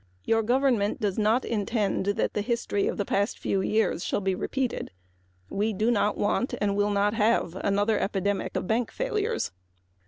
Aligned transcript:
Your 0.23 0.41
government 0.41 0.99
does 0.99 1.19
not 1.19 1.45
intend 1.45 2.07
that 2.07 2.33
the 2.33 2.41
history 2.41 2.87
of 2.87 2.97
the 2.97 3.05
past 3.05 3.37
few 3.37 3.61
years 3.61 4.03
shall 4.03 4.19
be 4.19 4.33
repeated. 4.33 4.89
We 5.47 5.73
do 5.73 5.91
not 5.91 6.17
want 6.17 6.55
and 6.59 6.75
will 6.75 6.89
not 6.89 7.13
have 7.13 7.53
another 7.57 7.99
epidemic 7.99 8.55
of 8.57 8.65
bank 8.65 8.89
failures. 8.91 9.51